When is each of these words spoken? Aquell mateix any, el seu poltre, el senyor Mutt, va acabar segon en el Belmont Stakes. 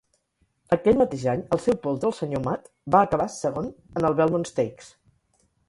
Aquell 0.77 0.95
mateix 1.01 1.25
any, 1.33 1.43
el 1.57 1.61
seu 1.65 1.77
poltre, 1.83 2.09
el 2.11 2.17
senyor 2.21 2.43
Mutt, 2.47 2.73
va 2.97 3.03
acabar 3.11 3.29
segon 3.37 3.71
en 4.01 4.11
el 4.13 4.19
Belmont 4.23 4.51
Stakes. 4.55 4.93